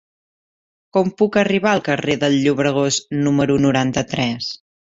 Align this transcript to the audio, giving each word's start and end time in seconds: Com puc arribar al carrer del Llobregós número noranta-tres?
Com 0.97 1.11
puc 1.19 1.37
arribar 1.43 1.69
al 1.77 1.83
carrer 1.89 2.17
del 2.25 2.39
Llobregós 2.47 3.01
número 3.29 3.63
noranta-tres? 3.67 4.53